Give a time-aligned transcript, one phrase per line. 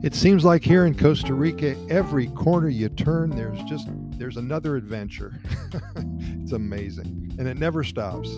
[0.00, 4.76] It seems like here in Costa Rica, every corner you turn, there's just there's another
[4.76, 5.40] adventure.
[5.96, 8.28] it's amazing, and it never stops.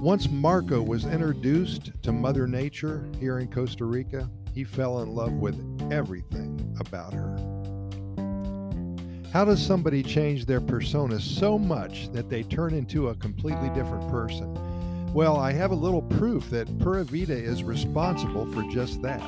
[0.00, 5.34] Once Marco was introduced to Mother Nature here in Costa Rica, he fell in love
[5.34, 5.54] with
[5.92, 7.36] everything about her.
[9.32, 14.08] How does somebody change their persona so much that they turn into a completely different
[14.10, 14.52] person?
[15.14, 19.22] Well, I have a little proof that Pura Vida is responsible for just that.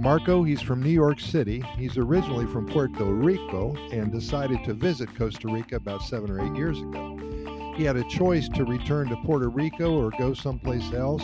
[0.00, 1.62] Marco, he's from New York City.
[1.76, 6.56] He's originally from Puerto Rico and decided to visit Costa Rica about seven or eight
[6.56, 7.74] years ago.
[7.76, 11.22] He had a choice to return to Puerto Rico or go someplace else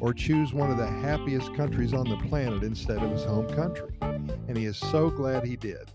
[0.00, 3.92] or choose one of the happiest countries on the planet instead of his home country.
[4.00, 5.90] And he is so glad he did.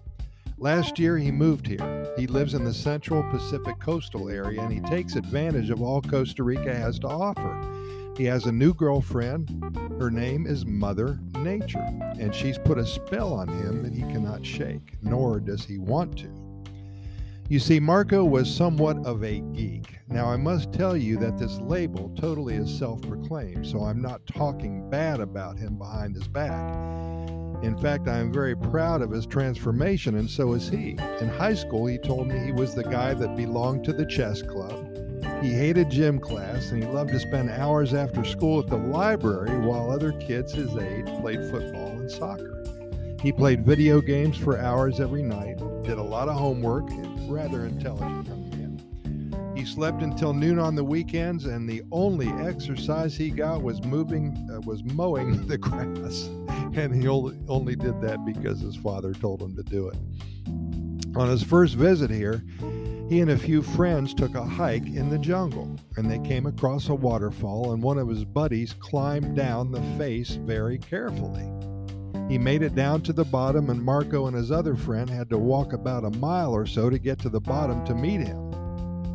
[0.59, 2.13] Last year, he moved here.
[2.16, 6.43] He lives in the central Pacific coastal area and he takes advantage of all Costa
[6.43, 7.59] Rica has to offer.
[8.16, 9.49] He has a new girlfriend.
[9.99, 11.87] Her name is Mother Nature,
[12.20, 16.20] and she's put a spell on him that he cannot shake, nor does he want
[16.20, 16.29] to.
[17.49, 19.98] You see, Marco was somewhat of a geek.
[20.07, 24.26] Now, I must tell you that this label totally is self proclaimed, so I'm not
[24.27, 26.52] talking bad about him behind his back.
[27.63, 30.98] In fact, I am very proud of his transformation, and so is he.
[31.20, 34.43] In high school, he told me he was the guy that belonged to the chess
[34.43, 34.93] club
[35.44, 39.58] he hated gym class and he loved to spend hours after school at the library
[39.60, 42.63] while other kids his age played football and soccer.
[43.22, 47.66] He played video games for hours every night, did a lot of homework, and rather
[47.66, 49.54] intelligent young man.
[49.55, 54.49] He slept until noon on the weekends, and the only exercise he got was moving,
[54.49, 56.30] uh, was mowing the grass,
[56.74, 59.98] and he only, only did that because his father told him to do it.
[61.18, 62.44] On his first visit here,
[63.13, 66.89] he and a few friends took a hike in the jungle, and they came across
[66.89, 71.47] a waterfall, and one of his buddies climbed down the face very carefully.
[72.28, 75.38] He made it down to the bottom, and Marco and his other friend had to
[75.38, 78.50] walk about a mile or so to get to the bottom to meet him.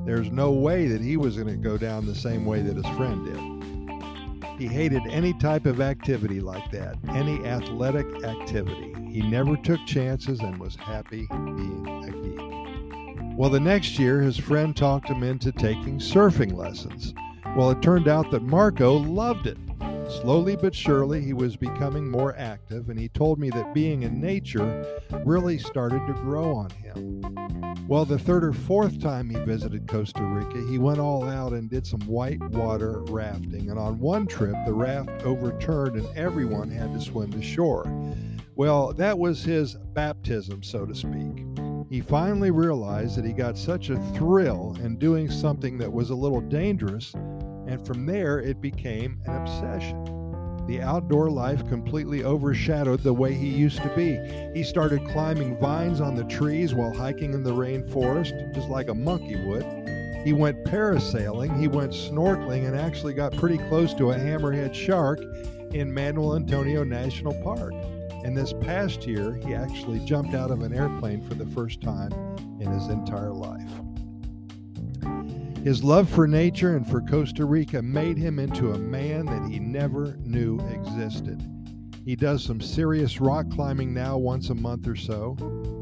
[0.06, 2.96] There's no way that he was going to go down the same way that his
[2.96, 4.38] friend did.
[4.60, 8.94] He hated any type of activity like that, any athletic activity.
[9.10, 12.37] He never took chances and was happy being a geek.
[13.38, 17.14] Well, the next year, his friend talked him into taking surfing lessons.
[17.54, 19.56] Well, it turned out that Marco loved it.
[20.10, 24.20] Slowly but surely, he was becoming more active, and he told me that being in
[24.20, 24.84] nature
[25.24, 27.22] really started to grow on him.
[27.86, 31.70] Well, the third or fourth time he visited Costa Rica, he went all out and
[31.70, 33.70] did some white water rafting.
[33.70, 37.86] And on one trip, the raft overturned and everyone had to swim to shore.
[38.56, 41.46] Well, that was his baptism, so to speak
[41.90, 46.14] he finally realized that he got such a thrill in doing something that was a
[46.14, 50.04] little dangerous, and from there it became an obsession.
[50.66, 54.18] The outdoor life completely overshadowed the way he used to be.
[54.54, 58.94] He started climbing vines on the trees while hiking in the rainforest, just like a
[58.94, 59.64] monkey would.
[60.24, 65.20] He went parasailing, he went snorkeling, and actually got pretty close to a hammerhead shark
[65.72, 67.72] in Manuel Antonio National Park.
[68.24, 72.12] And this past year, he actually jumped out of an airplane for the first time
[72.60, 73.70] in his entire life.
[75.64, 79.58] His love for nature and for Costa Rica made him into a man that he
[79.58, 81.42] never knew existed.
[82.04, 85.36] He does some serious rock climbing now once a month or so.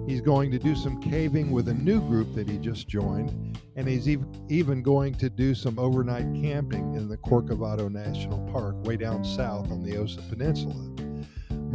[0.08, 3.86] He's going to do some caving with a new group that he just joined, and
[3.86, 9.24] he's even going to do some overnight camping in the Corcovado National Park, way down
[9.24, 10.90] south on the Osa Peninsula.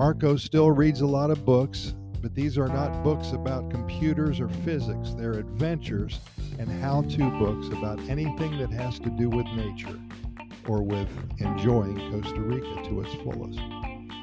[0.02, 4.50] Marco still reads a lot of books, but these are not books about computers or
[4.50, 5.14] physics.
[5.14, 6.22] They're adventures
[6.58, 10.00] and how to books about anything that has to do with nature
[10.68, 11.08] or with
[11.38, 13.60] enjoying Costa Rica to its fullest.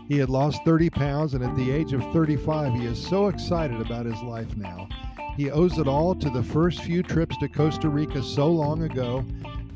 [0.08, 3.80] He had lost 30 pounds, and at the age of 35, he is so excited
[3.80, 4.88] about his life now.
[5.36, 9.24] He owes it all to the first few trips to Costa Rica so long ago.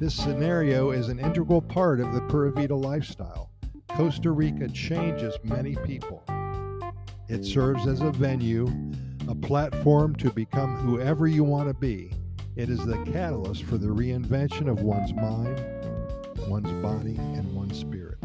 [0.00, 3.51] This scenario is an integral part of the Pura Vida lifestyle.
[3.94, 6.25] Costa Rica changes many people.
[7.29, 8.67] It serves as a venue,
[9.29, 12.11] a platform to become whoever you want to be.
[12.56, 15.62] It is the catalyst for the reinvention of one's mind,
[16.49, 18.19] one's body, and one's spirit.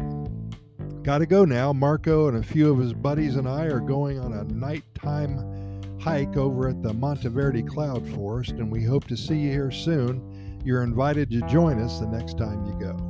[1.02, 1.74] Got to go now.
[1.74, 6.36] Marco and a few of his buddies and I are going on a nighttime hike
[6.36, 10.60] over at the Monteverde Cloud Forest, and we hope to see you here soon.
[10.64, 13.07] You're invited to join us the next time you go.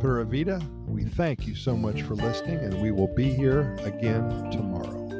[0.00, 4.50] Pura Vida, we thank you so much for listening, and we will be here again
[4.50, 5.15] tomorrow.